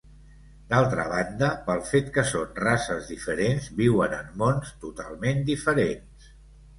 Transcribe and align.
D'altra 0.69 1.03
banda, 1.09 1.49
pel 1.67 1.83
fet 1.89 2.07
que 2.15 2.23
són 2.29 2.55
races 2.59 3.11
diferents 3.13 3.67
viuen 3.81 4.15
en 4.21 4.31
mons 4.45 4.73
totalment 4.87 5.45
diferents. 5.51 6.33